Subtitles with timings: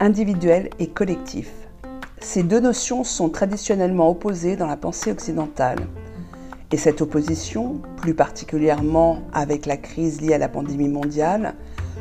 [0.00, 1.50] Individuel et collectif.
[2.20, 5.78] Ces deux notions sont traditionnellement opposées dans la pensée occidentale.
[6.72, 11.54] Et cette opposition, plus particulièrement avec la crise liée à la pandémie mondiale,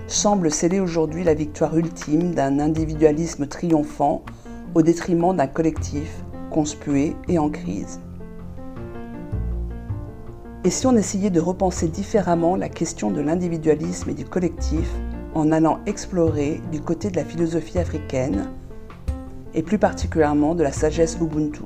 [0.08, 4.24] semble sceller aujourd'hui la victoire ultime d'un individualisme triomphant
[4.74, 8.02] au détriment d'un collectif conspué et en crise.
[10.66, 14.90] Et si on essayait de repenser différemment la question de l'individualisme et du collectif
[15.36, 18.48] en allant explorer du côté de la philosophie africaine
[19.54, 21.64] et plus particulièrement de la sagesse Ubuntu.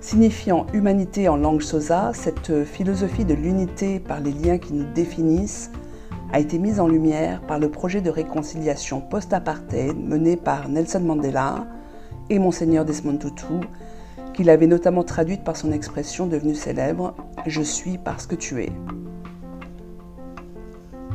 [0.00, 5.70] Signifiant humanité en langue sosa, cette philosophie de l'unité par les liens qui nous définissent
[6.32, 11.64] a été mise en lumière par le projet de réconciliation post-apartheid mené par Nelson Mandela
[12.28, 13.68] et Monseigneur Desmond Tutu,
[14.38, 18.70] qu'il avait notamment traduite par son expression devenue célèbre Je suis parce que tu es.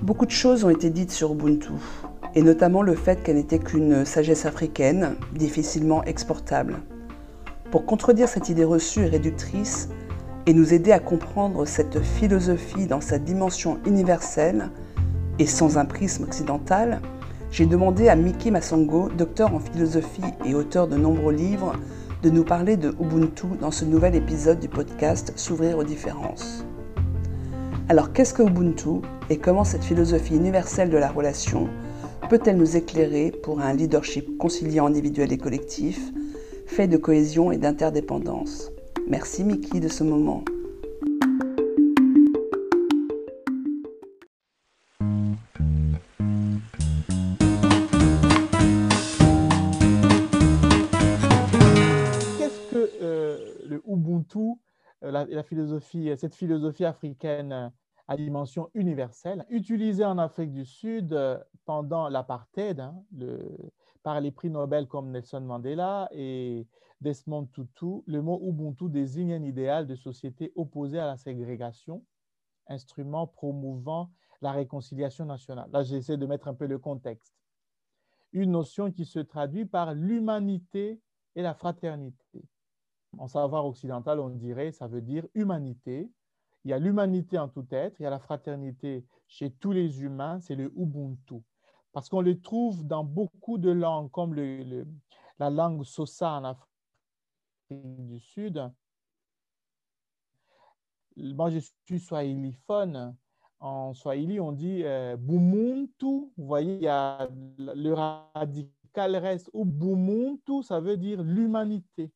[0.02, 1.72] Beaucoup de choses ont été dites sur Ubuntu,
[2.36, 6.80] et notamment le fait qu'elle n'était qu'une sagesse africaine, difficilement exportable.
[7.72, 9.88] Pour contredire cette idée reçue et réductrice
[10.46, 14.70] et nous aider à comprendre cette philosophie dans sa dimension universelle
[15.40, 17.00] et sans un prisme occidental,
[17.52, 21.72] j'ai demandé à Miki Masongo, docteur en philosophie et auteur de nombreux livres,
[22.24, 26.64] de nous parler de Ubuntu dans ce nouvel épisode du podcast S'ouvrir aux différences.
[27.90, 31.68] Alors qu'est-ce que Ubuntu et comment cette philosophie universelle de la relation
[32.30, 36.00] peut-elle nous éclairer pour un leadership conciliant individuel et collectif
[36.66, 38.72] fait de cohésion et d'interdépendance?
[39.10, 40.46] Merci Mickey de ce moment.
[55.04, 57.72] Euh, la, philosophie, cette philosophie africaine
[58.08, 63.04] à dimension universelle, utilisée en Afrique du Sud euh, pendant l'apartheid, hein,
[64.04, 66.68] par les prix Nobel comme Nelson Mandela et
[67.00, 72.04] Desmond Tutu, le mot Ubuntu désigne un idéal de société opposé à la ségrégation,
[72.68, 74.10] instrument promouvant
[74.42, 75.70] la réconciliation nationale.
[75.72, 77.34] Là, j'essaie de mettre un peu le contexte.
[78.34, 81.02] Une notion qui se traduit par l'humanité
[81.36, 82.44] et la fraternité.
[83.18, 86.10] En savoir occidental, on dirait, ça veut dire humanité.
[86.66, 90.02] Il y a l'humanité en tout être, il y a la fraternité chez tous les
[90.02, 91.42] humains, c'est le Ubuntu
[91.94, 96.68] parce qu'on le trouve dans beaucoup de langues, comme la langue Sosa en Afrique
[97.70, 98.70] du Sud.
[101.16, 103.16] Moi, je suis swahiliphone.
[103.60, 106.32] En swahili, on dit euh, Bumuntu.
[106.36, 109.64] Vous voyez, il y a le radical reste ou
[110.64, 112.12] ça veut dire l'humanité.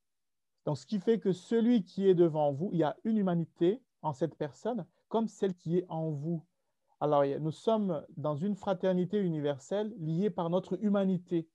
[0.67, 3.81] Donc, ce qui fait que celui qui est devant vous, il y a une humanité
[4.01, 6.45] en cette personne, comme celle qui est en vous.
[6.99, 11.47] Alors, nous sommes dans une fraternité universelle liée par notre humanité.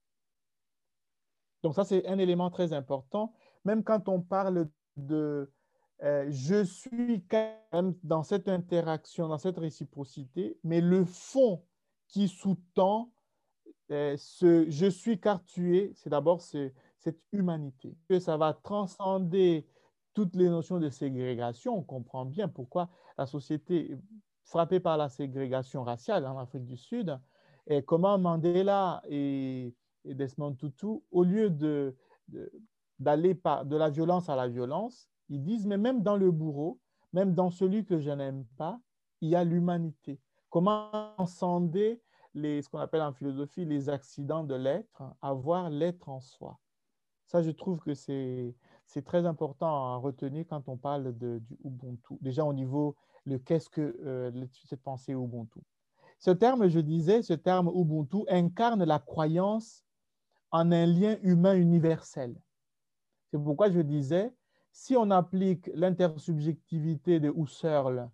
[1.63, 3.35] Donc, ça, c'est un élément très important.
[3.67, 5.53] Même quand on parle de
[6.03, 11.63] euh, je suis quand même dans cette interaction, dans cette réciprocité, mais le fond
[12.09, 13.13] qui sous-tend
[13.91, 16.41] euh, ce je suis car tu es, c'est d'abord
[17.03, 17.97] cette humanité.
[18.09, 19.67] Que ça va transcender
[20.15, 21.77] toutes les notions de ségrégation.
[21.77, 23.97] On comprend bien pourquoi la société
[24.45, 27.19] frappé par la ségrégation raciale en Afrique du Sud,
[27.67, 29.75] et comment Mandela et,
[30.05, 31.97] Desmond Tutu, au lieu de,
[32.99, 36.81] d'aller de la violence à la violence, ils disent, mais même dans le bourreau,
[37.13, 38.81] même dans celui que je n'aime pas,
[39.21, 40.21] il y a l'humanité.
[40.51, 42.03] Comment sonder
[42.35, 46.59] les, ce qu'on appelle en philosophie les accidents de l'être, avoir l'être en soi.
[47.33, 48.55] Ça, je trouve que c'est,
[49.07, 52.19] très important à retenir quand on parle de, du Ubuntu.
[52.21, 52.95] Déjà au niveau
[53.25, 55.61] le qu'est-ce que euh, cette pensée Ubuntu.
[56.19, 59.83] Ce terme, je disais, ce terme Ubuntu incarne la croyance
[60.51, 62.37] en un lien humain universel.
[63.31, 64.31] C'est pourquoi je disais,
[64.71, 68.11] si on applique l'intersubjectivité de Husserl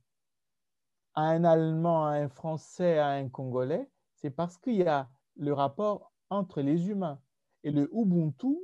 [1.15, 5.53] à un Allemand, à un Français, à un Congolais, c'est parce qu'il y a le
[5.53, 7.21] rapport entre les humains.
[7.65, 8.57] Et le Ubuntu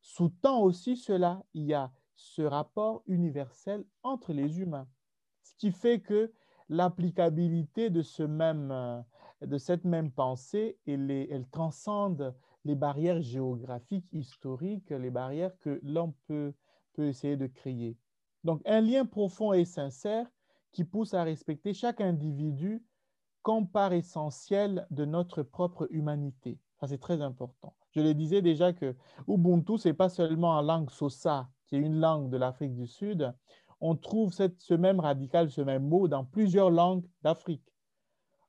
[0.00, 1.42] sous-tend aussi cela.
[1.54, 4.88] Il y a ce rapport universel entre les humains
[5.48, 6.32] ce qui fait que
[6.68, 9.00] l'applicabilité de, ce même, euh,
[9.40, 12.34] de cette même pensée, elle, transcende
[12.64, 16.52] les barrières géographiques, historiques, les barrières que l'on peut,
[16.92, 17.96] peut essayer de créer.
[18.44, 20.26] Donc, un lien profond et sincère
[20.72, 22.84] qui pousse à respecter chaque individu
[23.42, 26.58] comme part essentielle de notre propre humanité.
[26.78, 27.74] Ça, c'est très important.
[27.92, 28.94] Je le disais déjà que
[29.26, 32.86] Ubuntu, ce n'est pas seulement en langue Sosa, qui est une langue de l'Afrique du
[32.86, 33.32] Sud,
[33.80, 37.74] on trouve ce même radical, ce même mot dans plusieurs langues d'Afrique.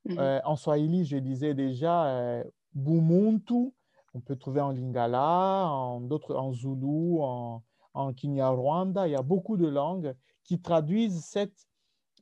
[0.05, 0.17] Mhm.
[0.19, 2.43] Euh, en Swahili, je disais déjà euh,
[2.73, 3.73] Bumuntu,
[4.13, 7.63] on peut trouver en Lingala, en, en Zulu, en,
[7.93, 9.07] en Kinyarwanda.
[9.07, 11.67] Il y a beaucoup de langues qui traduisent cette,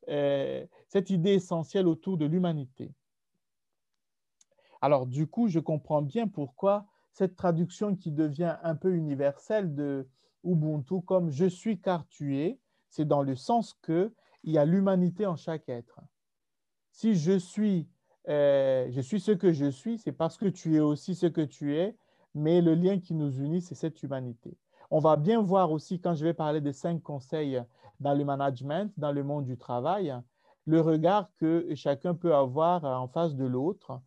[0.09, 2.91] euh, cette idée essentielle autour de l'humanité.
[4.81, 6.85] Alors, du coup, je comprends bien pourquoi
[7.17, 10.07] cette traduction qui devient un peu universelle de
[10.43, 12.59] Ubuntu comme je suis car tu es,
[12.91, 15.99] c'est dans le sens que il y a l'humanité en chaque être.
[16.91, 17.89] Si je suis,
[18.29, 21.41] euh, je suis ce que je suis, c'est parce que tu es aussi ce que
[21.41, 21.97] tu es,
[22.35, 24.55] mais le lien qui nous unit, c'est cette humanité.
[24.91, 27.59] On va bien voir aussi quand je vais parler des cinq conseils
[27.99, 30.15] dans le management, dans le monde du travail,
[30.65, 33.99] le regard que chacun peut avoir en face de l'autre,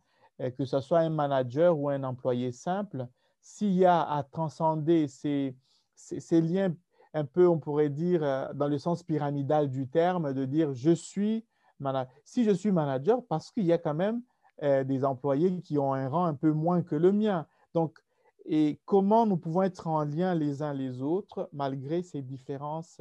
[0.49, 3.07] que ce soit un manager ou un employé simple,
[3.41, 5.55] s'il y a à transcender ces,
[5.95, 6.73] ces, liens
[7.13, 10.91] un peu, on pourrait dire, euh, dans le sens pyramidal du terme, de dire je
[10.91, 11.45] suis
[11.79, 12.13] manager.
[12.23, 14.21] Si je suis manager, parce qu'il y a quand même
[14.63, 17.47] euh, des employés qui ont un rang un peu moins que le mien.
[17.73, 17.99] Donc,
[18.45, 22.97] et comment nous pouvons être en lien les uns les autres malgré ces différences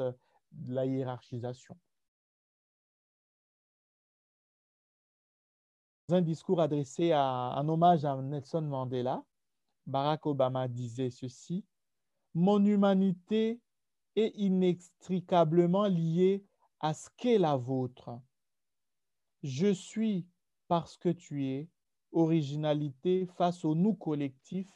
[0.52, 1.76] de la hiérarchisation?
[6.12, 9.24] Un discours adressé à un hommage à Nelson Mandela,
[9.86, 11.64] Barack Obama disait ceci
[12.34, 13.60] Mon humanité
[14.16, 16.44] est inextricablement liée
[16.80, 18.18] à ce qu'est la vôtre.
[19.42, 20.26] Je suis
[20.68, 21.68] parce que tu es,
[22.12, 24.68] originalité face au nous collectif.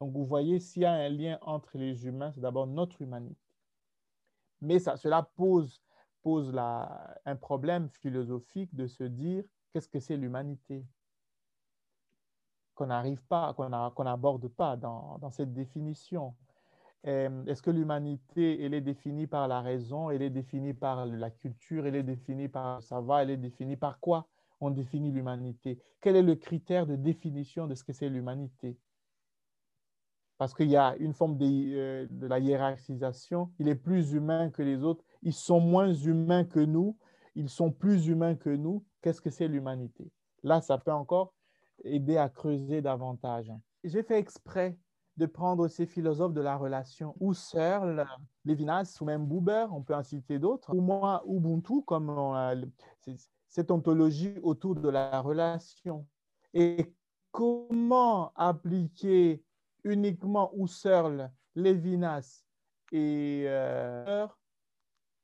[0.00, 3.40] Donc vous voyez, s'il y a un lien entre les humains, c'est d'abord notre humanité.
[4.60, 5.80] Mais ça, cela pose,
[6.28, 6.54] pose
[7.24, 10.84] un problème philosophique de se dire qu'est-ce que c'est l'humanité
[12.74, 16.34] qu'on n'arrive pas, qu'on n'aborde pas dans, cette définition.
[17.06, 21.30] Euh, est-ce que l'humanité, elle est définie par la raison, elle est définie par la
[21.30, 24.28] culture, elle est définie par le savoir, elle est définie par quoi
[24.60, 25.80] on définit l'humanité?
[26.02, 28.76] Quel est le critère de définition de ce que c'est l'humanité?
[30.36, 33.50] Parce qu'il y a une forme euh, de, la hiérarchisation.
[33.58, 35.04] Il est plus humain que les autres.
[35.22, 36.96] Ils sont moins humains que nous.
[37.34, 38.84] Ils sont plus humains que nous.
[39.02, 40.10] Qu'est-ce que c'est l'humanité?
[40.42, 41.34] Là, ça peut encore
[41.84, 43.52] aider à creuser davantage.
[43.84, 44.76] J'ai fait exprès
[45.16, 48.06] de prendre ces philosophes de la relation, Husserl,
[48.44, 52.70] Levinas ou même Buber, on peut en citer d'autres, ou moi, Ubuntu, comme
[53.48, 56.06] cette ontologie autour de la relation.
[56.54, 56.94] Et
[57.32, 59.42] comment appliquer
[59.82, 62.44] uniquement Husserl, Levinas
[62.92, 64.26] et euh,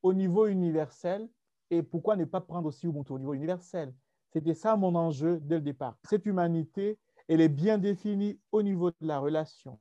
[0.04, 1.28] au niveau universel
[1.70, 3.92] et pourquoi ne pas prendre aussi Ubuntu au niveau universel?
[4.30, 5.96] C'était ça mon enjeu dès le départ.
[6.04, 9.80] Cette humanité, elle est bien définie au niveau de la relation.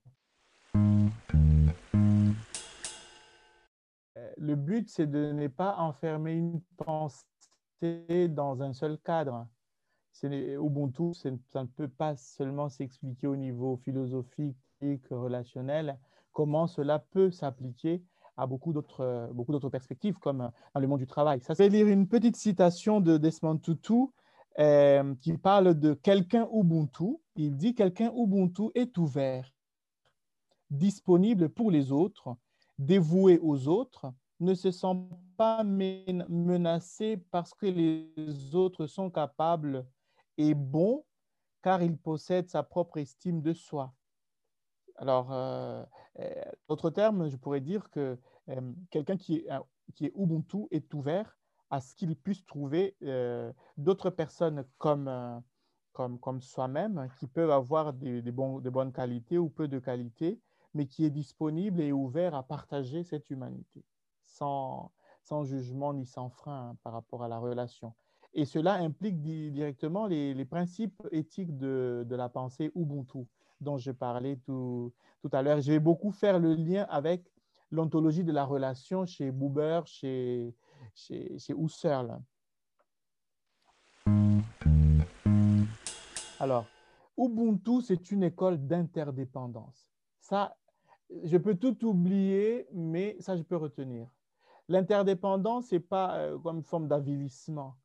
[4.16, 9.46] Euh, le but, c'est de ne pas enfermer une pensée dans un seul cadre.
[10.24, 14.56] Ubuntu, ça ne peut pas seulement s'expliquer au niveau philosophique,
[15.10, 16.00] relationnel,
[16.32, 18.02] comment cela peut s'appliquer
[18.38, 21.42] à beaucoup d'autres, beaucoup d'autres perspectives, comme dans le monde du travail.
[21.42, 24.08] Ça, je lire une petite citation de Desmond Tutu
[24.60, 27.18] euh, qui parle de quelqu'un Ubuntu.
[27.36, 29.52] Il dit quelqu'un Ubuntu est ouvert,
[30.70, 32.36] disponible pour les autres,
[32.78, 34.96] dévoué aux autres, ne se sent
[35.38, 39.86] pas menacé parce que les autres sont capables
[40.38, 41.04] et bons
[41.64, 43.94] car il possède sa propre estime de soi.
[44.96, 45.84] Alors, euh,
[46.20, 48.18] euh, d'autres termes, je pourrais dire que
[48.50, 49.48] euh, quelqu'un qui est,
[49.96, 51.38] qui est Ubuntu est ouvert
[51.70, 52.96] à ce qu'il puisse trouver
[53.78, 55.42] d'autres personnes comme,
[55.92, 59.80] comme, comme soi-même qui peuvent avoir des, des, bons, de bonnes qualités ou peu de
[59.80, 60.40] qualités,
[60.76, 63.84] mais qui est disponible et ouvert à partager cette humanité
[64.26, 64.92] sans,
[65.24, 67.96] sans jugement ni sans frein par rapport à la relation.
[68.34, 73.28] Et cela implique directement les, principes éthiques de, de, la pensée Ubuntu
[73.62, 75.62] dont je parlais tout, tout à l'heure.
[75.62, 77.24] Je vais beaucoup faire le lien avec
[77.72, 80.56] l'ontologie de la relation chez Buber, chez,
[80.96, 82.20] chez, chez Husserl.
[86.40, 86.66] Alors,
[87.18, 89.90] Ubuntu, c'est une école d'interdépendance.
[90.20, 90.58] Ça,
[91.24, 94.08] je peux tout oublier, mais ça, je peux retenir.
[94.68, 97.76] L'interdépendance, ce n'est pas euh, comme une forme d'avilissement.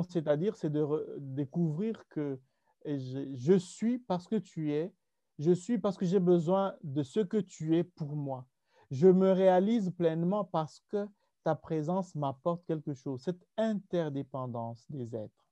[0.00, 0.86] C'est-à-dire, c'est de
[1.18, 2.40] découvrir que
[2.86, 4.94] je, je, suis parce que tu es,
[5.38, 8.46] je suis parce que j'ai besoin de ce que tu es pour moi.
[8.90, 11.06] Je me réalise pleinement parce que
[11.44, 15.44] ta présence m'apporte quelque chose, cette interdépendance des êtres.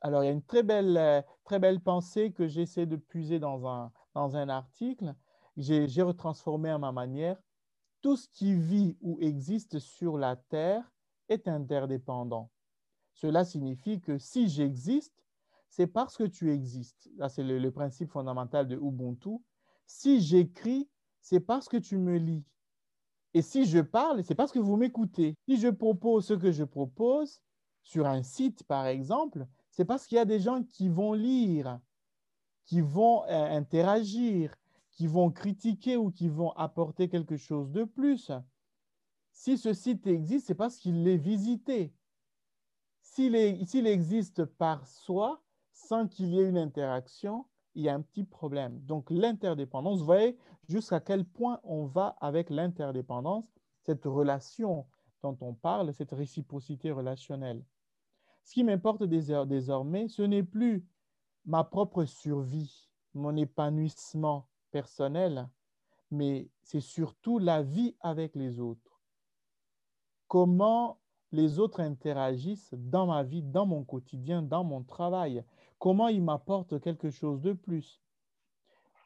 [0.00, 3.38] Alors, il y a une très belle, euh, très belle pensée que j'essaie de puiser
[3.38, 5.14] dans un, dans un article.
[5.56, 7.38] J'ai retransformé à ma manière
[8.02, 10.84] tout ce qui vit ou existe sur la Terre
[11.30, 12.50] est interdépendant.
[13.14, 15.24] Cela signifie que si j'existe,
[15.68, 17.08] c'est parce que tu existes.
[17.16, 19.38] Là, c'est le, principe fondamental de Ubuntu.
[19.86, 20.88] Si j'écris,
[21.20, 22.44] c'est parce que tu me lis.
[23.32, 25.34] Et si je parle, c'est parce que vous m'écoutez.
[25.48, 27.40] Si je propose ce que je propose
[27.82, 31.80] sur un site, par exemple, c'est parce qu'il y a des gens qui vont lire,
[32.64, 34.54] qui vont euh, interagir,
[34.92, 38.30] qui vont critiquer ou qui vont apporter quelque chose de plus.
[39.32, 41.92] Si ce site existe, c'est parce qu'il est visité.
[43.14, 45.40] S'il existe par soi,
[45.72, 48.80] sans qu'il y ait une interaction, il y a un petit problème.
[48.80, 50.36] Donc l'interdépendance, vous voyez
[50.68, 53.44] jusqu'à quel point on va avec l'interdépendance,
[53.82, 54.88] cette relation
[55.22, 57.64] dont on parle, cette réciprocité relationnelle.
[58.42, 60.84] Ce qui m'importe désormais, ce n'est plus
[61.44, 65.48] ma propre survie, mon épanouissement personnel,
[66.10, 69.00] mais c'est surtout la vie avec les autres.
[70.26, 70.98] Comment
[71.34, 75.44] les autres interagissent dans ma vie, dans mon quotidien, dans mon travail
[75.84, 78.00] comment il m'apporte quelque chose de plus?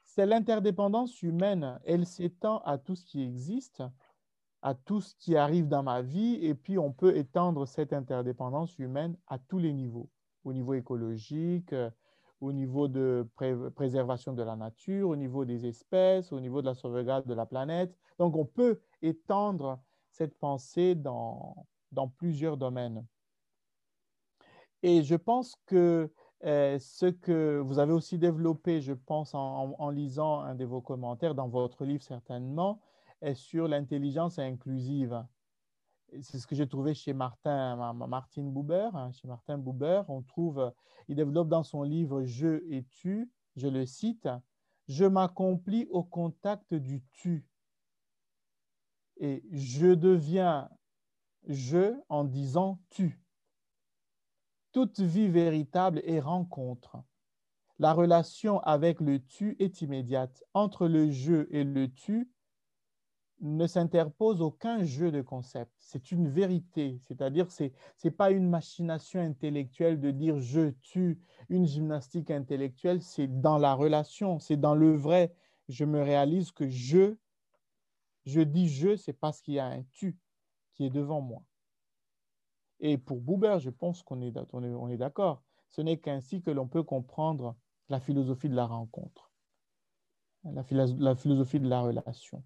[0.04, 3.82] C'est l'interdépendance humaine, elle s'étend à tout ce qui existe,
[4.62, 8.78] à tout ce qui arrive dans ma vie, et puis on peut étendre cette interdépendance
[8.78, 10.08] humaine à tous les niveaux,
[10.44, 11.90] au niveau écologique, euh,
[12.40, 13.28] au niveau de
[13.74, 17.46] préservation de la nature, au niveau des espèces, au niveau de la sauvegarde de la
[17.46, 17.92] planète.
[18.20, 19.80] Donc on peut étendre
[20.12, 23.04] cette pensée dans, dans plusieurs domaines.
[24.82, 26.10] Et je pense que
[26.44, 31.34] euh, ce que vous avez aussi développé, je pense, en, lisant un de vos commentaires
[31.34, 32.80] dans votre livre certainement,
[33.20, 35.24] est sur l'intelligence inclusive.
[36.22, 38.88] C'est ce que j'ai trouvé chez Martin, Martin Buber.
[38.94, 40.72] Hein, chez Martin Buber, on trouve,
[41.08, 44.28] il développe dans son livre Je et tu, je le cite,
[44.86, 47.44] Je m'accomplis au contact du tu.
[49.18, 50.70] Et je deviens
[51.48, 53.20] je en disant tu
[54.72, 56.98] toute vie véritable est rencontre.
[57.78, 60.44] La relation avec le tu est immédiate.
[60.54, 62.30] Entre le je et le tu
[63.40, 65.72] ne s'interpose aucun jeu de concept.
[65.78, 67.70] C'est une vérité, c'est-à-dire ce
[68.04, 73.74] n'est pas une machination intellectuelle de dire je, tu, une gymnastique intellectuelle, c'est dans la
[73.74, 75.32] relation, c'est dans le vrai.
[75.68, 77.16] Je me réalise que je,
[78.26, 80.16] je dis je, c'est parce qu'il y a un tu
[80.78, 81.42] qui est devant moi.
[82.78, 85.42] Et pour Buber, je pense qu'on est, on est, d'accord.
[85.70, 87.56] Ce n'est qu'ainsi que l'on peut comprendre
[87.88, 89.32] la philosophie de la rencontre,
[90.44, 92.44] la, philosophie de la relation.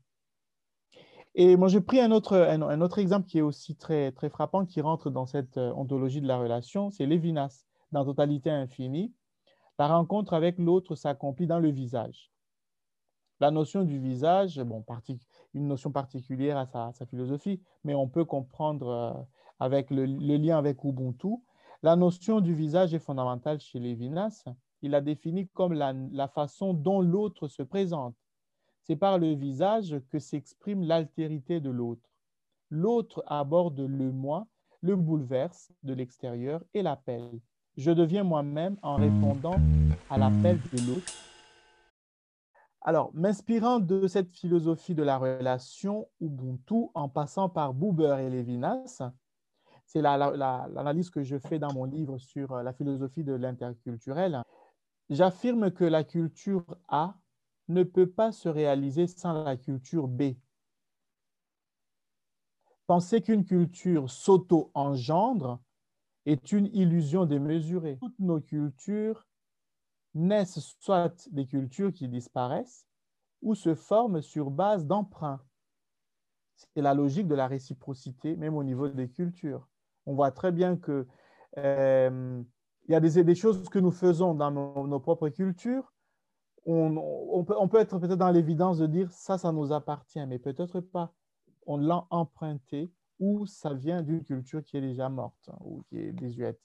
[1.35, 4.65] Et moi, j'ai pris un autre, un, autre exemple qui est aussi très, très frappant,
[4.65, 9.13] qui rentre dans cette euh, ontologie de la relation, c'est Lévinas, dans Totalité infinie.
[9.79, 12.31] La rencontre avec l'autre s'accomplit dans le visage.
[13.43, 14.85] La notion du visage, bon,
[15.53, 19.13] une notion particulière à sa, philosophie, mais on peut comprendre euh,
[19.59, 21.39] avec le, lien avec Ubuntu.
[21.83, 24.45] La notion du visage est fondamentale chez Lévinas.
[24.81, 28.15] Il la définit comme la, la façon dont l'autre se présente.
[28.83, 32.09] C'est par le visage que s'exprime l'altérité de l'autre.
[32.71, 34.47] L'autre aborde le moi,
[34.83, 37.41] le bouleverse de l'extérieur et l'appelle.
[37.77, 39.57] Je deviens moi-même en répondant
[40.11, 41.32] à l'appel de l'autre.
[42.85, 49.03] Alors, m'inspirant de cette philosophie de la relation Ubuntu en passant par Buber et Lévinas,
[49.87, 54.43] c'est l'analyse que je fais dans mon livre sur euh, la philosophie de l'interculturel.
[55.11, 57.15] J'affirme que la culture A
[57.69, 60.35] ne peut pas se réaliser sans la culture B.
[62.89, 65.61] Penser qu'une culture s'auto-engendre
[66.27, 67.99] est une illusion démesurée.
[68.01, 69.25] Toutes nos cultures
[70.15, 72.87] naissent soit des cultures qui disparaissent
[73.41, 75.41] ou se forment sur base d'emprunts.
[76.55, 79.69] C'est la logique de la réciprocité, même au niveau des cultures
[80.07, 81.07] on voit très bien que
[81.59, 82.43] euh,
[82.89, 85.93] il y a des, choses que nous faisons dans nos, propres cultures.
[86.67, 91.13] On, peut, être peut-être dans l'évidence de dire ça, ça nous appartient, mais peut-être pas.
[91.67, 95.99] On l'a emprunté ou ça vient d'une culture qui est déjà morte hein, ou qui
[95.99, 96.61] est désuète.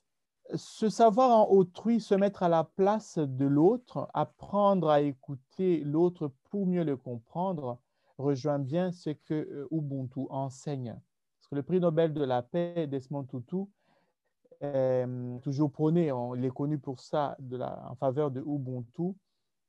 [0.56, 6.32] Ce savoir en autrui, se mettre à la place de l'autre, apprendre à écouter l'autre
[6.50, 7.80] pour mieux le comprendre,
[8.18, 11.00] rejoint bien ce que euh, Ubuntu enseigne
[11.52, 13.66] le prix Nobel de la paix, Desmond Tutu,
[14.64, 17.38] euh, toujours prôné, il est connu pour ça,
[17.86, 19.16] en faveur de Ubuntu,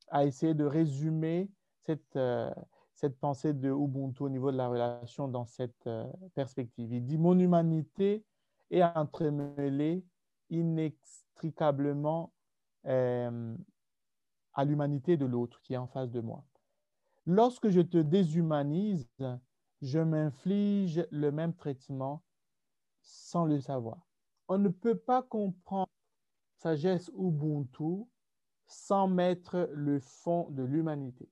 [0.08, 1.50] a essayé de résumer
[1.85, 2.50] cette, euh,
[2.94, 5.88] cette pensée de Ubuntu au niveau de la relation dans cette
[6.35, 6.92] perspective.
[6.92, 8.25] Il dit Mon humanité
[8.70, 10.04] est entremêlée
[10.50, 12.33] inextricablement
[12.85, 13.31] à
[14.64, 16.45] l'humanité de l'autre qui est en face de moi.
[17.26, 19.09] Lorsque je te déshumanise,
[19.83, 22.23] je m'inflige le même traitement
[23.02, 24.07] sans le savoir.
[24.49, 25.90] On ne peut pas comprendre
[26.57, 28.07] sagesse Ubuntu
[28.67, 31.31] sans mettre le fond de l'humanité.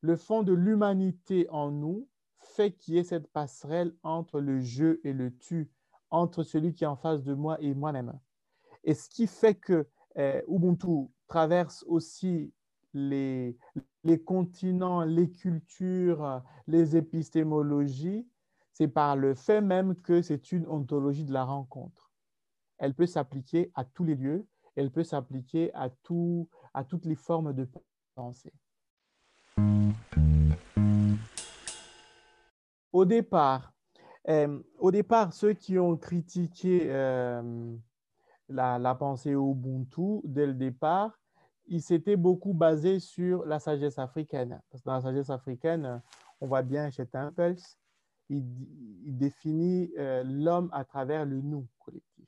[0.00, 2.08] Le fond de l'humanité en nous
[2.38, 5.70] fait qu'il y ait cette passerelle entre le je et le tu,
[6.10, 8.18] entre celui qui est en face de moi et moi-même.
[8.84, 9.86] Et ce qui fait que
[10.18, 12.52] euh, Ubuntu traverse aussi
[12.92, 13.56] les,
[14.02, 18.26] les continents, les cultures, les épistémologies,
[18.72, 22.10] c'est par le fait même que c'est une ontologie de la rencontre.
[22.78, 27.14] Elle peut s'appliquer à tous les lieux, elle peut s'appliquer à, tout, à toutes les
[27.14, 27.68] formes de
[28.14, 28.52] pensée.
[32.92, 33.72] Au départ,
[34.28, 37.74] euh, au départ, ceux qui ont critiqué euh,
[38.48, 41.18] la, pensée Ubuntu dès le départ,
[41.66, 44.60] ils s'étaient beaucoup basés sur la sagesse africaine.
[44.70, 46.02] Parce que dans la sagesse africaine,
[46.40, 47.56] on voit bien chez Temples,
[48.28, 48.44] il,
[49.16, 52.26] définit euh, l'homme à travers le nous collectif.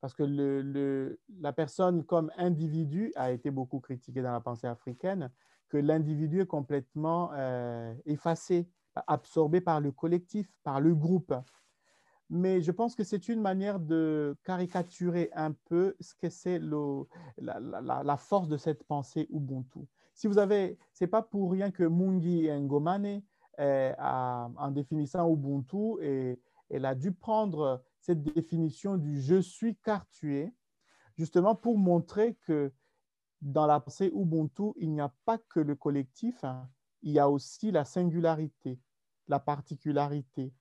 [0.00, 5.30] Parce que la personne comme individu a été beaucoup critiquée dans la pensée africaine,
[5.68, 7.30] que l'individu est complètement
[8.06, 8.66] effacé
[9.06, 11.34] absorbé par le collectif, par le groupe.
[12.28, 16.60] Mais je pense que c'est une manière de caricaturer un peu ce que c'est
[17.38, 19.80] la, force de cette pensée Ubuntu.
[20.14, 23.22] Si vous avez, c'est pas pour rien que Mungi Ngomane,
[23.58, 26.36] euh, en définissant Ubuntu,
[26.70, 30.54] elle a dû prendre cette définition du je suis car tu es,
[31.16, 32.72] justement pour montrer que
[33.42, 36.68] dans la pensée Ubuntu, il n'y a pas que le collectif, hein,
[37.02, 38.78] il y a aussi la singularité,
[39.28, 40.52] la particularité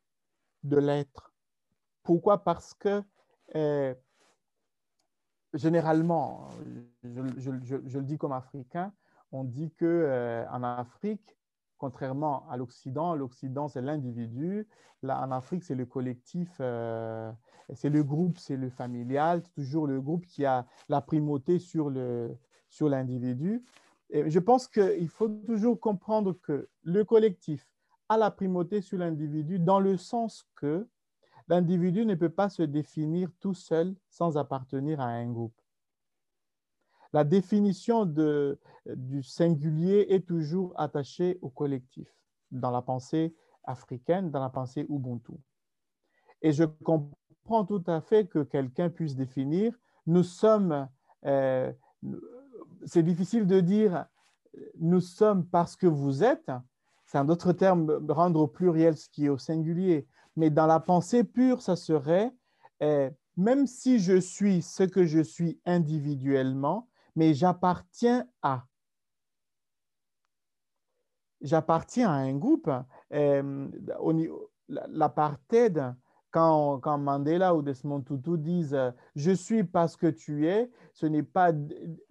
[0.63, 1.34] de l'être.
[2.03, 2.43] Pourquoi?
[2.43, 3.03] Parce que
[3.55, 3.93] euh,
[5.53, 6.50] généralement,
[7.03, 7.22] je,
[7.98, 8.93] le dis comme africain,
[9.31, 11.38] on dit que euh, en Afrique,
[11.77, 14.67] contrairement à l'Occident, l'Occident c'est l'individu,
[15.01, 17.31] là en Afrique c'est le collectif, euh,
[17.74, 21.89] c'est le groupe, c'est le familial, c'est toujours le groupe qui a la primauté sur
[21.89, 23.63] l'individu.
[24.12, 27.67] Je pense qu'il faut toujours comprendre que le collectif
[28.10, 30.88] a la primauté sur l'individu dans le sens que
[31.48, 35.60] l'individu ne peut pas se définir tout seul sans appartenir à un groupe.
[37.12, 42.08] La définition du singulier est toujours attachée au collectif
[42.52, 45.34] dans la pensée africaine, dans la pensée Ubuntu.
[46.41, 49.74] Et je comprends tout à fait que quelqu'un puisse définir,
[50.06, 50.88] nous sommes,
[51.26, 51.72] euh,
[52.86, 54.06] c'est difficile de dire
[54.80, 56.52] nous sommes parce que vous êtes.
[57.06, 60.08] C'est un autre terme, rendre au pluriel ce qui est au singulier.
[60.36, 62.32] Mais dans la pensée pure, ça serait,
[62.80, 68.65] eh, même si je suis ce que je suis individuellement, mais j'appartiens à.
[71.42, 72.70] J'appartiens à un groupe.
[73.12, 73.42] Eh,
[74.68, 75.96] l'apartheid,
[76.32, 81.24] quand, Mandela ou Desmond Tutu disent euh, Je suis parce que tu es, ce n'est
[81.24, 81.52] pas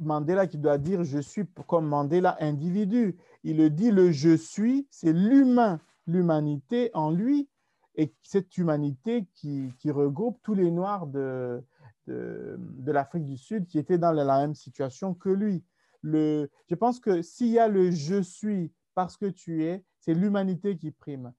[0.01, 3.17] Mandela qui doit dire Je suis comme Mandela individu.
[3.45, 7.49] Il le dit Le je suis, c'est l'humain, l'humanité en lui,
[7.95, 11.63] et cette humanité qui, regroupe tous les Noirs de,
[12.07, 15.65] de, l'Afrique du Sud qui étaient dans la même situation que lui.
[16.05, 20.77] Je pense que s'il y a le je suis parce que tu es, c'est l'humanité
[20.77, 21.33] qui prime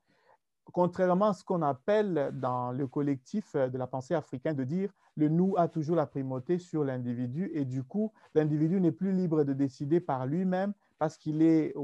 [0.79, 5.27] contrairement à ce qu'on appelle dans le collectif de la pensée africaine de dire le
[5.27, 9.51] nous a toujours la primauté sur l'individu et du coup, l'individu n'est plus libre de
[9.51, 11.75] décider par lui-même parce qu'il est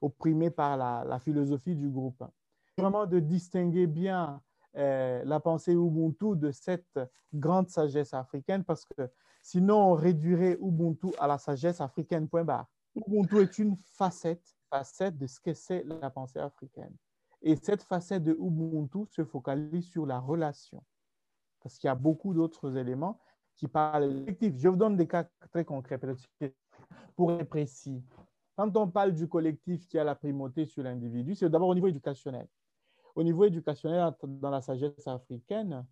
[0.00, 2.24] opprimé par la, philosophie du groupe.
[2.78, 4.40] Vraiment de distinguer bien
[4.78, 6.98] euh, la pensée Ubuntu de cette
[7.34, 9.10] grande sagesse africaine parce que
[9.42, 12.26] sinon on réduirait Ubuntu à la sagesse africaine.
[12.96, 14.54] Ubuntu est une facette
[15.18, 16.96] de ce que c'est la pensée africaine.
[17.42, 20.82] Et cette facette de Ubuntu se focalise sur la relation.
[21.60, 23.18] Parce qu'il y a beaucoup d'autres éléments
[23.56, 24.54] qui parlent collectif.
[24.56, 26.00] Je vous donne des cas très concrets,
[27.16, 28.02] pour être précis.
[28.56, 31.88] Quand on parle du collectif qui a la primauté sur l'individu, c'est d'abord au niveau
[31.88, 32.48] éducationnel.
[33.14, 35.84] Au niveau éducationnel, dans la sagesse africaine,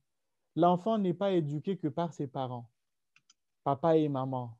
[0.54, 2.68] l'enfant n'est pas éduqué que par ses parents,
[3.64, 4.56] papa et maman.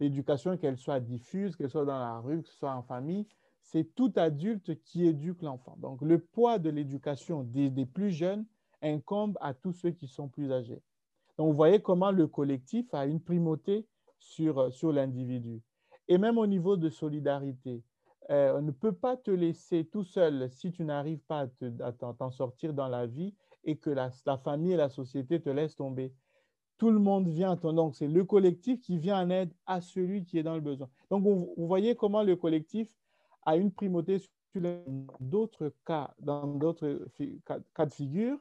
[0.00, 3.26] L'éducation, qu'elle soit diffuse, qu'elle soit dans la rue, que ce soit en famille,
[3.62, 5.76] c'est tout adulte qui éduque l'enfant.
[5.78, 8.44] Donc, le poids de l'éducation des, plus jeunes
[8.82, 10.82] incombe à tous ceux qui sont plus âgés.
[11.38, 13.86] Donc, vous voyez comment le collectif a une primauté
[14.18, 15.62] sur, sur l'individu.
[16.08, 17.82] Et même au niveau de solidarité,
[18.30, 21.46] euh, on ne peut pas te laisser tout seul si tu n'arrives pas
[21.80, 24.10] à t'en sortir dans la vie et que la,
[24.44, 26.12] famille et la société te laissent tomber.
[26.78, 27.54] Tout le monde vient.
[27.56, 30.88] Donc, c'est le collectif qui vient en aide à celui qui est dans le besoin.
[31.10, 32.88] Donc, vous voyez comment le collectif
[33.44, 34.20] a une primauté
[35.20, 37.08] d'autres cas, dans d'autres
[37.74, 38.38] cas de figure,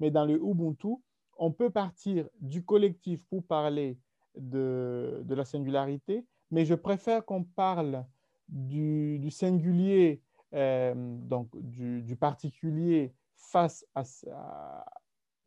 [0.00, 0.96] mais dans le Ubuntu,
[1.38, 3.98] on peut partir du collectif pour parler
[4.36, 8.04] de, la singularité, mais je préfère qu'on parle
[8.48, 10.20] du, singulier,
[10.54, 14.02] euh, donc du, particulier face à,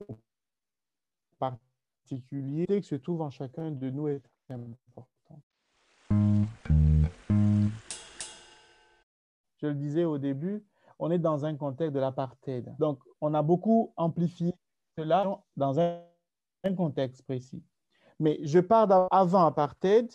[0.07, 0.17] au
[1.39, 5.07] particulier qui se trouve en chacun de nous est important.
[9.65, 10.63] Je le disais au début,
[10.99, 12.75] on est dans un contexte de l'apartheid.
[12.77, 14.53] Donc, on a beaucoup amplifié
[14.95, 16.01] cela dans un,
[16.77, 17.63] contexte précis.
[18.19, 20.07] Mais je parle avant apartheid,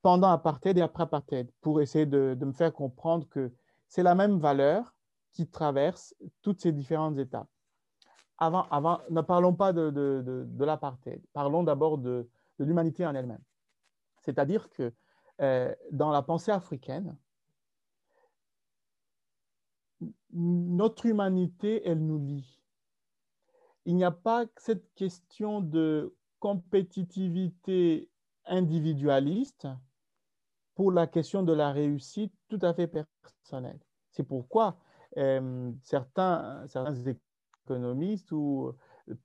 [0.00, 3.52] pendant apartheid et après apartheid pour essayer de, me faire comprendre que
[3.88, 4.94] c'est la même valeur
[5.32, 7.48] qui traverse toutes ces différentes étapes.
[8.38, 12.28] Avant, avant ne parlons pas de, de, l'apartheid, parlons d'abord de,
[12.60, 13.42] l'humanité en elle-même.
[14.20, 14.92] C'est-à-dire que
[15.40, 17.16] euh, dans la pensée africaine,
[20.32, 22.60] notre humanité, elle nous lie.
[23.84, 28.08] Il n'y a pas cette question de compétitivité
[28.46, 29.68] individualiste
[30.74, 33.78] pour la question de la réussite tout à fait personnelle.
[34.10, 34.76] C'est pourquoi
[35.18, 36.64] euh, certains,
[37.64, 38.72] économistes ou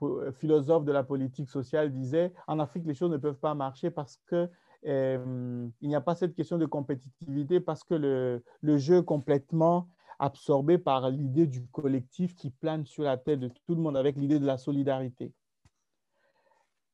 [0.04, 3.90] euh, philosophes de la politique sociale disaient en Afrique, les choses ne peuvent pas marcher
[3.90, 4.50] parce que
[4.86, 10.78] euh, il n'y a pas cette question de compétitivité parce que le jeu complètement absorbé
[10.78, 14.40] par l'idée du collectif qui plane sur la tête de tout le monde avec l'idée
[14.40, 15.34] de la solidarité.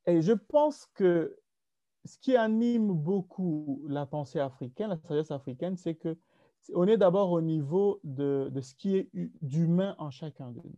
[0.05, 1.37] Et je pense que
[2.05, 6.17] ce qui anime beaucoup la pensée africaine, la sagesse africaine, c'est que
[6.73, 9.09] on est d'abord au niveau de, de, ce qui est
[9.41, 10.77] d'humain en chacun de nous.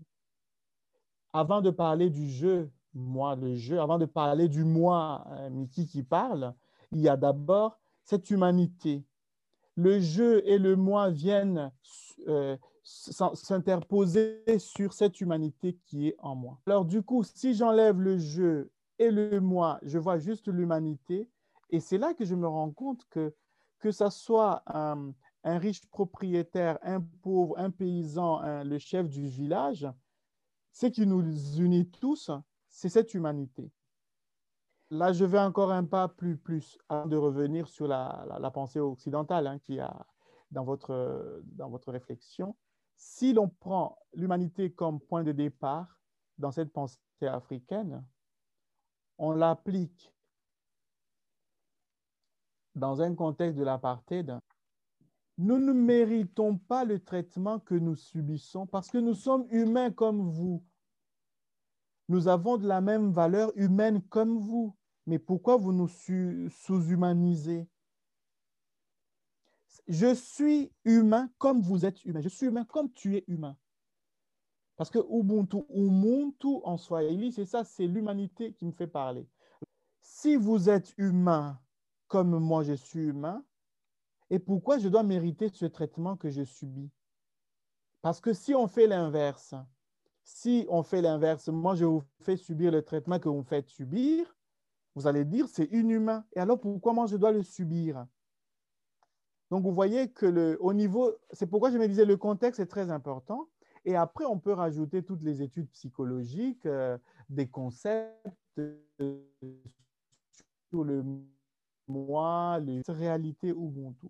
[1.31, 5.85] Avant de parler du jeu, moi, le jeu, avant de parler du moi, euh, Mickey
[5.85, 6.55] qui parle,
[6.91, 9.03] il y a d'abord cette humanité.
[9.75, 11.71] Le jeu et le moi viennent
[12.27, 16.59] euh, s'interposer sur cette humanité qui est en moi.
[16.67, 21.29] Alors du coup, si j'enlève le jeu et le moi, je vois juste l'humanité,
[21.71, 23.33] et c'est là que je me rends compte que
[23.79, 29.87] que ça soit un, riche propriétaire, un pauvre, un paysan, le chef du village,
[30.71, 31.21] ce qui nous
[31.59, 32.31] unit tous,
[32.67, 33.71] c'est cette humanité.
[34.91, 39.47] Là, je vais encore un pas plus, plus avant de revenir sur la, pensée occidentale
[39.47, 40.05] hein, qui a
[40.51, 42.55] dans votre, dans votre réflexion.
[42.95, 45.99] Si l'on prend l'humanité comme point de départ
[46.37, 48.05] dans cette pensée africaine,
[49.17, 50.13] on l'applique
[52.75, 54.39] dans un contexte de l'apartheid,
[55.37, 60.29] nous ne méritons pas le traitement que nous subissons parce que nous sommes humains comme
[60.29, 60.63] vous.
[62.07, 64.75] Nous avons de la même valeur humaine comme vous.
[65.07, 67.67] Mais pourquoi vous nous sous-humanisez?
[69.87, 72.21] Je suis humain comme vous êtes humain.
[72.21, 73.55] Je suis humain comme tu es humain.
[74.77, 79.27] Parce que Ubuntu, Ubuntu en Swahili, c'est ça, c'est l'humanité qui me fait parler.
[80.01, 81.59] Si vous êtes humain
[82.07, 83.43] comme moi je suis humain,
[84.29, 86.89] et pourquoi je dois mériter ce traitement que je subis?
[88.01, 89.55] Parce que si on fait l'inverse,
[90.25, 93.69] si on fait l'inverse, moi je vous fais subir le traitement que vous me faites
[93.69, 94.35] subir,
[94.95, 96.25] vous allez dire c'est inhumain.
[96.35, 98.05] Et alors pourquoi moi je dois le subir?
[99.51, 102.65] Donc, vous voyez que le, au niveau, c'est pourquoi je me disais le contexte est
[102.65, 103.47] très important.
[103.85, 106.97] Et après, on peut rajouter toutes les études psychologiques, euh,
[107.29, 108.27] des concepts
[110.69, 111.03] sur le
[111.87, 114.07] moi, les réalités Ubuntu.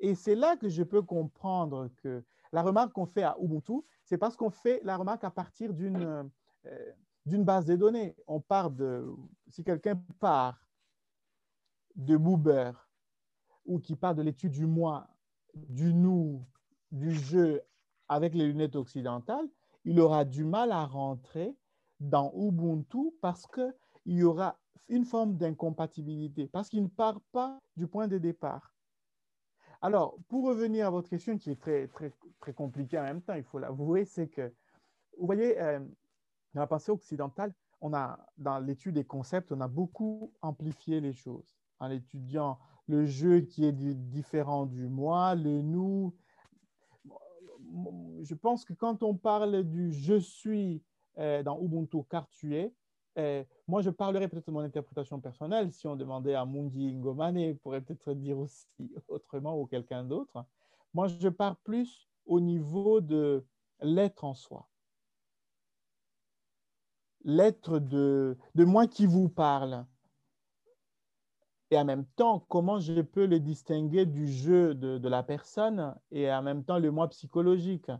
[0.00, 4.18] Et c'est là que je peux comprendre que la remarque qu'on fait à Ubuntu, c'est
[4.18, 6.30] parce qu'on fait la remarque à partir d'une
[6.66, 6.92] euh,
[7.26, 8.16] d'une base de données.
[8.26, 9.06] On part de,
[9.48, 10.66] si quelqu'un part
[11.94, 12.72] de Buber
[13.64, 15.08] ou qui parle de l'étude du moi,
[15.54, 16.44] du nous,
[16.90, 17.62] du jeu
[18.08, 19.48] avec les lunettes occidentales,
[19.84, 21.56] il aura du mal à rentrer
[22.00, 23.72] dans Ubuntu parce qu'il
[24.06, 28.74] y aura une forme d'incompatibilité, parce qu'il ne part pas du point de départ.
[29.80, 32.12] Alors, pour revenir à votre question qui est très, très,
[32.42, 34.52] très compliquée en même temps, il faut l'avouer, c'est que,
[35.16, 35.78] vous voyez, euh,
[36.54, 41.12] dans la pensée occidentale, on a, dans l'étude des concepts, on a beaucoup amplifié les
[41.12, 46.14] choses en étudiant le jeu qui est différent du moi, le nous.
[48.22, 50.82] Je pense que quand on parle du je suis
[51.18, 52.72] euh, dans Ubuntu car tu es,
[53.18, 55.72] euh, moi je parlerais peut-être de mon interprétation personnelle.
[55.72, 58.66] Si on demandait à Mundi Ngomane, il pourrait peut-être dire aussi
[59.08, 60.44] autrement ou quelqu'un d'autre.
[60.92, 63.44] Moi je pars plus au niveau de
[63.80, 64.68] l'être en soi.
[67.24, 69.86] L'être de, de moi qui vous parle
[71.72, 76.30] et en même temps, comment je peux le distinguer du jeu de, la personne et
[76.30, 77.90] en même temps le moi psychologique?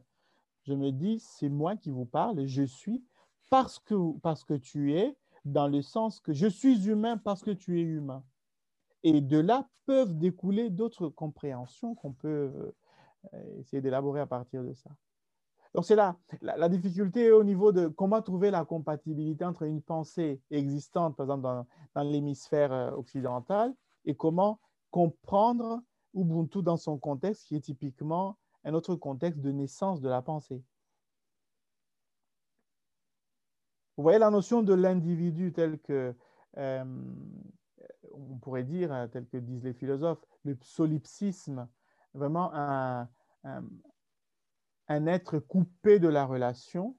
[0.64, 3.02] Je me dis, c'est moi qui vous parle, je suis
[3.48, 7.50] parce que, parce que tu es, dans le sens que je suis humain parce que
[7.50, 8.22] tu es humain.
[9.04, 12.76] Et de là peuvent découler d'autres compréhensions qu'on peut euh,
[13.58, 14.90] essayer d'élaborer à partir de ça.
[15.74, 20.40] Donc c'est là la, difficulté au niveau de comment trouver la compatibilité entre une pensée
[20.50, 25.82] existante, par exemple dans, dans l'hémisphère euh, occidental, et comment comprendre
[26.14, 30.62] Ubuntu dans son contexte, qui est typiquement un autre contexte de naissance de la pensée.
[33.96, 36.14] Vous voyez la notion de l'individu tel que,
[36.58, 36.84] euh,
[38.12, 41.66] on pourrait dire, tel que disent les philosophes, le solipsisme,
[42.14, 43.08] vraiment un,
[44.88, 46.96] un être coupé de la relation,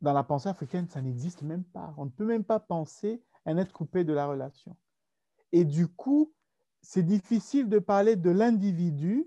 [0.00, 1.94] dans la pensée africaine, ça n'existe même pas.
[1.96, 4.76] On ne peut même pas penser un être coupé de la relation.
[5.52, 6.32] Et du coup,
[6.82, 9.26] c'est difficile de parler de l'individu.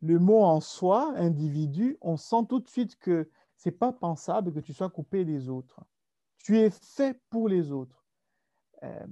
[0.00, 4.60] Le mot en soi, individu, on sent tout de suite que c'est pas pensable que
[4.60, 5.80] tu sois coupé des autres.
[6.38, 8.04] Tu es fait pour les autres.
[8.82, 9.06] Euh,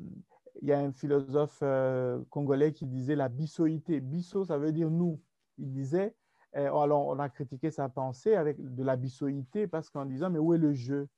[0.60, 4.00] il y a un philosophe euh, congolais qui disait la bissoïté.
[4.00, 5.20] Bisso, ça veut dire nous.
[5.58, 6.14] Il disait
[6.54, 10.52] alors, on a critiqué sa pensée avec de la bissoïté parce qu'en disant, mais où
[10.52, 11.08] est le jeu?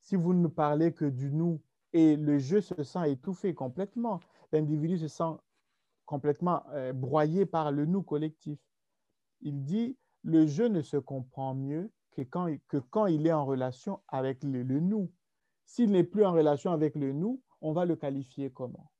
[0.00, 1.60] Si vous ne parlez que du nous
[1.92, 4.20] et le jeu se sent étouffé complètement,
[4.52, 5.36] l'individu se sent
[6.06, 8.58] complètement euh, broyé par le nous collectif.
[9.42, 13.46] Il dit, le jeu ne se comprend mieux que quand, que quand il est en
[13.46, 15.10] relation avec le nous.
[15.64, 18.90] S'il n'est plus en relation avec le nous, on va le qualifier comment?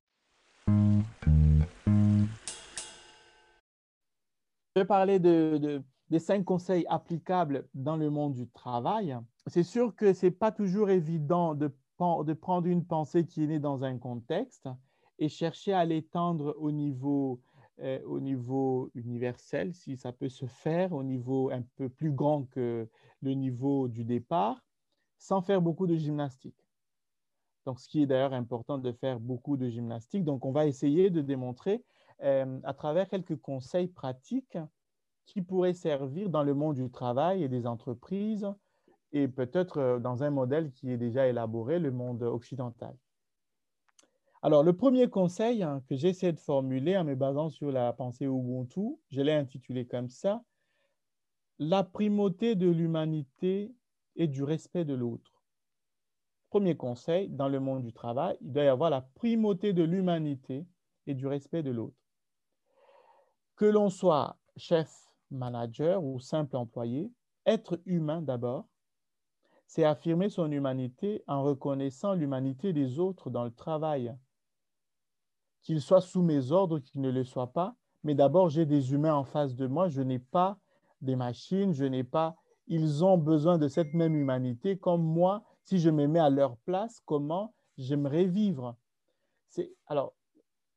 [4.79, 9.17] Je vais parler de, des cinq conseils applicables dans le monde du travail.
[9.47, 11.67] C'est sûr que ce n'est pas toujours évident de,
[11.99, 14.69] de, prendre une pensée qui est née dans un contexte
[15.19, 17.41] et chercher à l'étendre au niveau,
[17.81, 22.45] euh, au niveau universel, si ça peut se faire, au niveau un peu plus grand
[22.45, 22.89] que
[23.21, 24.65] le niveau du départ,
[25.19, 26.68] sans faire beaucoup de gymnastique.
[27.69, 30.25] Donc, ce qui est d'ailleurs important de faire beaucoup de gymnastique.
[30.25, 31.85] Donc, on va essayer de démontrer
[32.23, 34.57] euh, à travers quelques conseils pratiques
[35.27, 38.51] qui pourraient servir dans le monde du travail et des entreprises
[39.13, 42.97] et peut-être euh, dans un modèle qui est déjà élaboré, le monde occidental.
[44.41, 48.25] Alors, le premier conseil hein, que j'essaie de formuler en me basant sur la pensée
[48.25, 50.43] Ubuntu, je l'ai intitulé comme ça,
[51.59, 53.75] La primauté de l'humanité
[54.17, 55.38] et du respect de l'autre.
[56.51, 60.67] Premier conseil, dans le monde du travail, il doit y avoir la primauté de l'humanité
[61.07, 61.99] et du respect de l'autre
[63.59, 67.13] que l'on soit chef, manager ou simple employé,
[67.45, 68.67] être humain d'abord,
[69.67, 74.15] c'est affirmer son humanité en reconnaissant l'humanité des autres dans le travail.
[75.63, 79.15] Qu'ils soient sous mes ordres, qu'ils ne le soient pas, mais d'abord j'ai des humains
[79.15, 80.57] en face de moi, je n'ai pas
[81.01, 82.37] des machines, je n'ai pas...
[82.69, 86.57] Ils ont besoin de cette même humanité comme moi, si je me mets à leur
[86.59, 88.77] place, comment j'aimerais vivre?
[89.87, 90.15] Alors,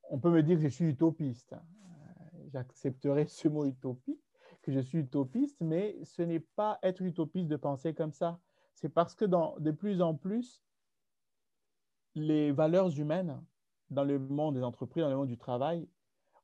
[0.09, 1.55] on peut me dire que je suis utopiste
[2.51, 4.19] j'accepterai ce mot utopie,
[4.61, 8.39] que je suis utopiste, mais ce n'est pas être utopiste de penser comme ça.
[8.75, 10.63] C'est parce que de plus en plus,
[12.15, 13.41] les valeurs humaines
[13.89, 15.87] dans le monde des entreprises, dans le monde du travail,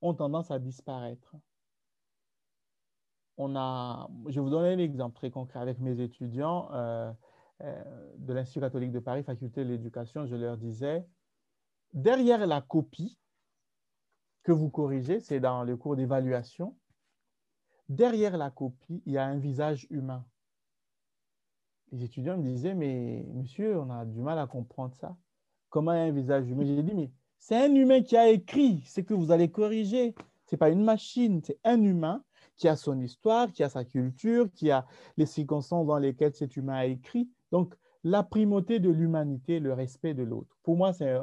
[0.02, 1.36] ont tendance à disparaître.
[3.38, 7.14] On a, je vais vous donner un exemple très concret avec mes étudiants euh, euh,
[7.62, 10.26] de l'Institut catholique de Paris, faculté de l'éducation.
[10.26, 11.06] Je leur disais,
[11.94, 13.18] derrière la copie,
[14.44, 16.78] que vous corrigez, c'est dans le cours d'évaluation.
[17.90, 20.26] Derrière la copie, il y a un visage humain.
[21.92, 25.18] Les étudiants me disaient, mais monsieur, on a du mal à comprendre ça.
[25.70, 26.64] Comment un visage humain?
[26.66, 30.16] J'ai dit, mais c'est un humain qui a écrit ce que vous allez corriger.
[30.46, 32.24] Ce n'est pas une machine, c'est un humain
[32.56, 34.86] qui a son histoire, qui a sa culture, qui a
[35.18, 37.30] les circonstances dans lesquelles cet humain a écrit.
[37.52, 40.56] Donc, la primauté de l'humanité, le respect de l'autre.
[40.64, 41.18] Pour moi, c'est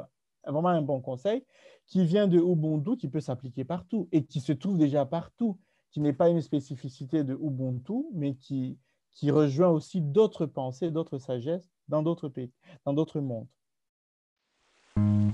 [0.45, 1.43] vraiment un bon conseil
[1.87, 5.57] qui vient de Ubuntu, qui peut s'appliquer partout et qui se trouve déjà partout,
[5.91, 8.77] qui n'est pas une spécificité de Ubuntu, mais qui,
[9.11, 12.51] qui rejoint aussi d'autres pensées, d'autres sagesses dans d'autres pays,
[12.85, 13.47] dans d'autres mondes.
[14.97, 15.33] Mhm.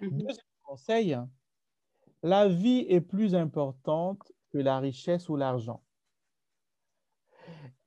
[0.00, 1.16] Deuxième conseil,
[2.22, 5.83] la vie est plus importante que la richesse ou l'argent.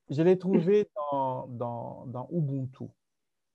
[0.10, 2.86] Je l'ai trouvé dans, dans, dans Ubuntu.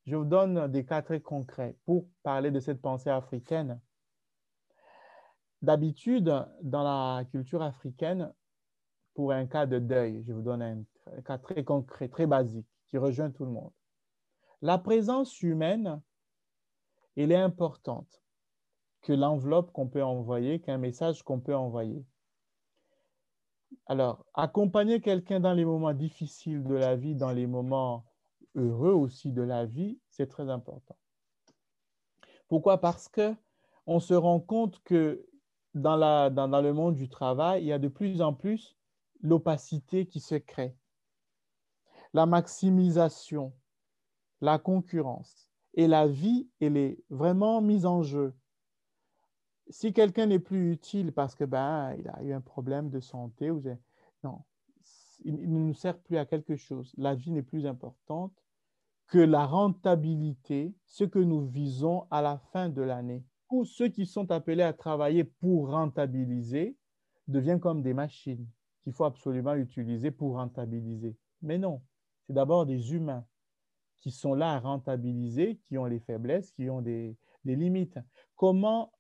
[0.05, 3.81] Je vous donne des cas très concrets pour parler de cette pensée africaine.
[5.61, 8.33] D'habitude, dans la culture africaine,
[9.15, 10.83] pour un cas de deuil, je vous donne un,
[11.23, 13.73] cas très concret, très basique, qui rejoint tout le monde.
[14.61, 16.01] La présence humaine
[17.17, 18.23] elle est importante
[19.03, 22.05] que l'enveloppe qu'on peut envoyer, qu'un message qu'on peut envoyer.
[23.87, 28.05] Alors, accompagner quelqu'un dans les moments difficiles de la vie, dans les moments
[28.55, 30.97] heureux aussi de la vie, c'est très important.
[32.49, 32.81] Pourquoi?
[32.81, 33.35] Parce que
[33.87, 35.27] on se rend compte que
[35.75, 38.77] dans, dans, le monde du travail, il y a de plus en plus
[39.23, 40.77] l'opacité qui se crée,
[42.13, 43.53] la maximisation,
[44.41, 45.49] la concurrence.
[45.75, 48.35] Et la vie, elle est vraiment mise en jeu.
[49.69, 53.51] Si quelqu'un n'est plus utile parce que ben, il a eu un problème de santé,
[53.51, 53.63] ou
[54.23, 54.41] non,
[55.25, 56.93] il ne nous sert plus à quelque chose.
[56.97, 58.33] La vie n'est plus importante
[59.07, 63.25] que la rentabilité, ce que nous visons à la fin de l'année.
[63.49, 66.77] Tous ceux qui sont appelés à travailler pour rentabiliser
[67.29, 68.47] deviennent comme des machines
[68.83, 71.17] qu'il faut absolument utiliser pour rentabiliser.
[71.43, 71.83] Mais non,
[72.27, 73.25] c'est d'abord des humains
[74.01, 77.99] qui sont là à rentabiliser, qui ont les faiblesses, qui ont des, des limites.
[78.35, 78.93] Comment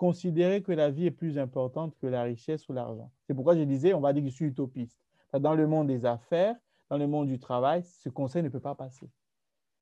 [0.00, 3.60] considérer que la vie est plus importante que la richesse ou l'argent C'est pourquoi je
[3.60, 4.98] disais, on va dire que je suis utopiste.
[5.38, 6.56] Dans le monde des affaires,
[6.88, 9.10] dans le monde du travail, ce conseil ne peut pas passer.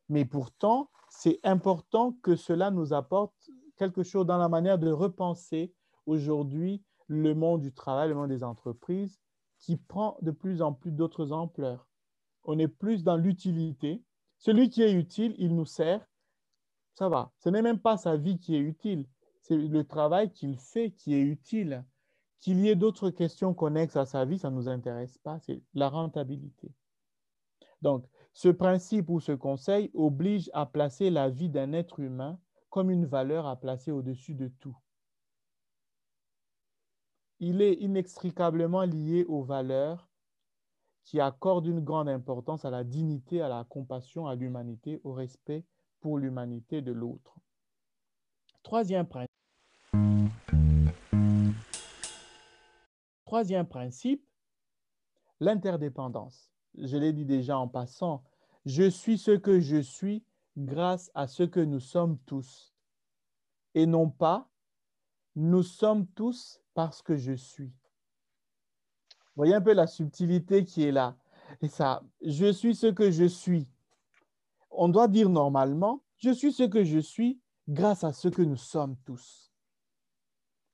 [0.08, 3.32] Mais pourtant, c'est important que cela nous apporte
[3.76, 5.72] quelque chose dans la manière de repenser
[6.04, 9.20] aujourd'hui le monde du travail, le monde des entreprises,
[9.60, 11.86] qui prend de plus en plus d'autres ampleurs.
[12.42, 14.02] On est plus dans l'utilité.
[14.38, 16.04] Celui qui est utile, il nous sert.
[16.94, 17.30] Ça va.
[17.38, 19.06] Ce n'est même pas sa vie qui est utile.
[19.48, 21.84] C'est le travail qu'il fait qui est utile.
[22.40, 25.40] Qu'il y ait d'autres questions connexes à sa vie, ça ne nous intéresse pas.
[25.40, 26.70] C'est la rentabilité.
[27.82, 32.90] Donc, ce principe ou ce conseil oblige à placer la vie d'un être humain comme
[32.90, 34.76] une valeur à placer au-dessus de tout.
[37.40, 40.08] Il est inextricablement lié aux valeurs
[41.04, 45.64] qui accordent une grande importance à la dignité, à la compassion, à l'humanité, au respect
[46.00, 47.40] pour l'humanité de l'autre.
[48.62, 49.27] Troisième principe.
[53.24, 54.24] Troisième principe,
[55.40, 58.22] l'interdépendance je l'ai dit déjà en passant,
[58.64, 60.24] je suis ce que je suis
[60.56, 62.74] grâce à ce que nous sommes tous.
[63.74, 64.48] Et non pas,
[65.36, 67.72] nous sommes tous parce que je suis.
[69.36, 71.16] Voyez un peu la subtilité qui est là.
[71.62, 73.70] Et ça, je suis ce que je suis.
[74.70, 78.56] On doit dire normalement, je suis ce que je suis grâce à ce que nous
[78.56, 79.47] sommes tous.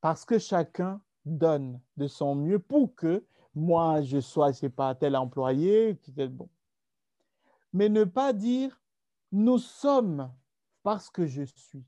[0.05, 4.93] Parce que chacun donne de son mieux pour que moi, je sois, je sais pas,
[4.93, 6.47] tel employé, bon.
[7.73, 8.79] Mais ne pas dire,
[9.31, 10.31] nous sommes
[10.83, 11.83] parce que je suis.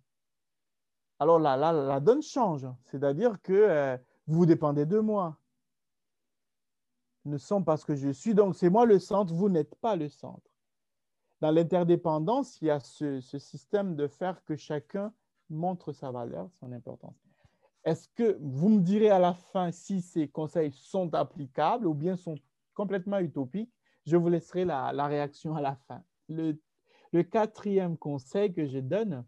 [1.19, 2.65] Alors là, là la donne change.
[2.86, 5.38] C'est-à-dire que euh, vous dépendez de moi.
[7.23, 8.34] Nous sommes parce que je suis.
[8.34, 10.49] Donc, c'est moi le centre, vous n'êtes pas le centre.
[11.39, 15.13] Dans l'interdépendance, il y a ce, ce système de faire que chacun
[15.51, 17.26] montre sa valeur, son importance.
[17.88, 22.17] Est-ce que vous me direz à la fin si ces conseils sont applicables ou bien
[22.17, 22.36] sont
[22.73, 23.71] complètement utopiques?
[24.06, 26.04] Je vous laisserai la, réaction à la fin.
[26.28, 26.62] Le,
[27.13, 29.26] le quatrième conseil que je donne,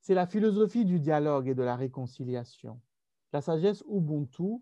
[0.00, 2.80] c'est la philosophie du dialogue et de la réconciliation.
[3.32, 4.60] La sagesse Ubuntu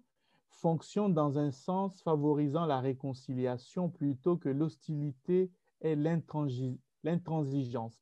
[0.50, 7.98] fonctionne dans un sens favorisant la réconciliation plutôt que l'hostilité et l'intransigeance,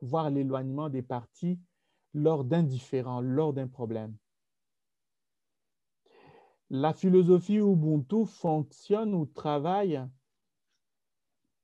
[0.00, 1.60] voire l'éloignement des parties
[2.14, 4.16] lors d'un différent, lors d'un problème.
[6.70, 10.02] La philosophie Ubuntu fonctionne ou travaille,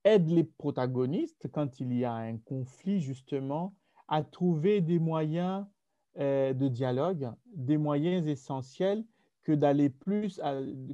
[0.05, 3.75] aide les protagonistes quand il y a un conflit justement
[4.07, 5.67] à trouver des moyens
[6.19, 9.05] euh, de dialogue, des moyens essentiels
[9.45, 10.41] que d'aller plus,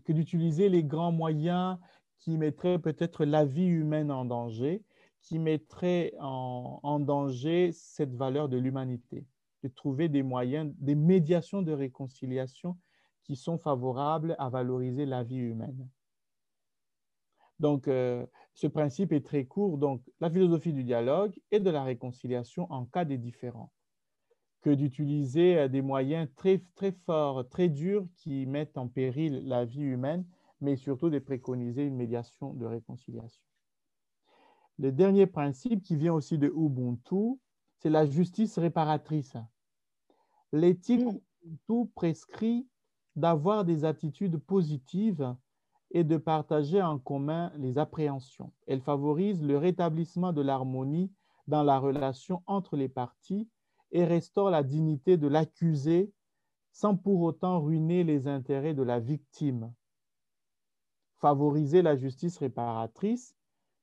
[0.04, 1.78] que d'utiliser les grands moyens
[2.18, 4.84] qui mettraient peut-être la vie humaine en danger,
[5.22, 9.26] qui mettraient en danger cette valeur de l'humanité
[9.64, 12.76] de trouver des moyens, des médiations de réconciliation
[13.24, 15.88] qui sont favorables à valoriser la vie humaine.
[17.58, 19.78] Donc, euh, ce principe est très court.
[19.78, 23.72] Donc, la philosophie du dialogue et de la réconciliation en cas des différends,
[24.60, 29.64] que d'utiliser euh, des moyens très, très forts, très durs qui mettent en péril la
[29.64, 30.26] vie humaine,
[30.60, 33.42] mais surtout de préconiser une médiation de réconciliation.
[34.78, 37.38] Le dernier principe qui vient aussi de Ubuntu,
[37.78, 39.36] c'est la justice réparatrice.
[40.54, 41.04] L'éthique
[41.66, 42.68] tout prescrit
[43.16, 45.34] d'avoir des attitudes positives
[45.90, 48.52] et de partager en commun les appréhensions.
[48.68, 51.10] Elle favorise le rétablissement de l'harmonie
[51.48, 53.48] dans la relation entre les parties
[53.90, 56.12] et restaure la dignité de l'accusé
[56.70, 59.74] sans pour autant ruiner les intérêts de la victime.
[61.16, 63.34] Favoriser la justice réparatrice,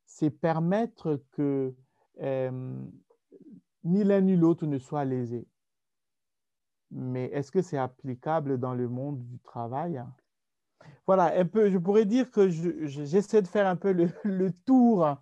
[0.06, 1.76] c'est permettre que
[2.22, 2.82] euh,
[3.84, 5.50] ni l'un ni l'autre ne soit lésé.
[6.92, 10.04] Mais est-ce que c'est applicable dans le monde du travail?
[11.08, 15.18] Voilà, un peu, je pourrais dire que j'essaie de faire un peu le, tour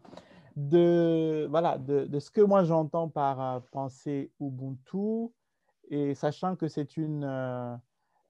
[0.56, 5.32] de, voilà, de, ce que moi j'entends par euh, pensée Ubuntu,
[5.90, 7.76] et sachant que c'est une, euh,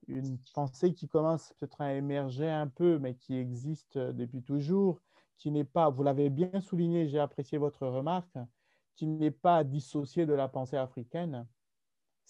[0.08, 5.02] une pensée qui commence peut-être à émerger un peu, mais qui existe depuis toujours,
[5.38, 8.38] qui n'est pas, vous l'avez bien souligné, j'ai apprécié votre remarque,
[8.96, 11.48] qui n'est pas dissociée de la pensée africaine.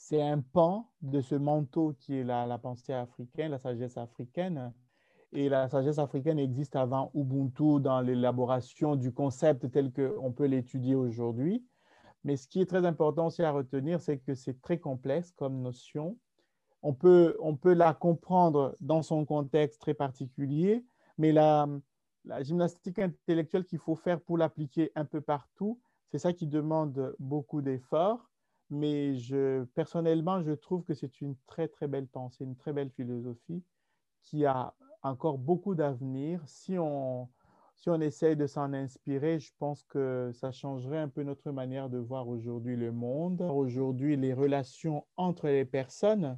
[0.01, 4.73] C'est un pan de ce manteau qui est la, pensée africaine, la sagesse africaine.
[5.33, 10.95] Et la sagesse africaine existe avant Ubuntu dans l'élaboration du concept tel qu'on peut l'étudier
[10.95, 11.67] aujourd'hui.
[12.23, 15.61] Mais ce qui est très important aussi à retenir, c'est que c'est très complexe comme
[15.61, 16.17] notion.
[16.81, 20.85] On peut, on peut la comprendre dans son contexte très particulier,
[21.17, 21.67] mais la,
[22.23, 27.13] la gymnastique intellectuelle qu'il faut faire pour l'appliquer un peu partout, c'est ça qui demande
[27.19, 28.28] beaucoup d'efforts.
[28.69, 32.91] Mais je, personnellement, je trouve que c'est une très, très belle pensée, une très belle
[32.91, 33.63] philosophie
[34.23, 36.41] qui a encore beaucoup d'avenir.
[36.45, 37.29] Si on,
[37.75, 41.89] si on essaye de s'en inspirer, je pense que ça changerait un peu notre manière
[41.89, 46.37] de voir aujourd'hui le monde, aujourd'hui les relations entre les personnes,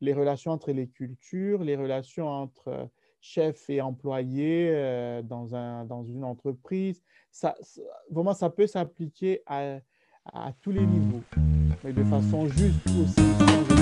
[0.00, 2.88] les relations entre les cultures, les relations entre
[3.20, 7.02] chef et employé euh, dans, un, dans une entreprise.
[8.10, 9.78] Vraiment, ça peut s'appliquer à,
[10.26, 11.22] à tous les niveaux,
[11.82, 13.73] mais de façon juste aussi.